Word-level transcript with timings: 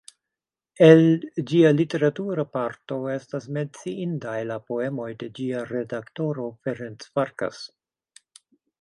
El 0.85 1.03
ĝia 1.51 1.71
literatura 1.79 2.45
parto 2.57 2.97
estas 3.17 3.47
menciindaj 3.59 4.35
la 4.55 4.59
poemoj 4.73 5.09
de 5.23 5.31
ĝia 5.41 5.65
redaktoro, 5.77 6.51
Ferenc 6.65 7.11
Farkas. 7.15 7.65